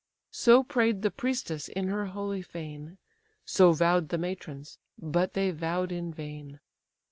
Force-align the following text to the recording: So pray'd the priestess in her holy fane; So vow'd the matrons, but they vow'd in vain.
So 0.31 0.63
pray'd 0.63 1.03
the 1.03 1.11
priestess 1.11 1.67
in 1.67 1.89
her 1.89 2.07
holy 2.07 2.41
fane; 2.41 2.97
So 3.45 3.71
vow'd 3.71 4.09
the 4.09 4.17
matrons, 4.17 4.79
but 4.97 5.33
they 5.35 5.51
vow'd 5.51 5.91
in 5.91 6.11
vain. 6.11 6.59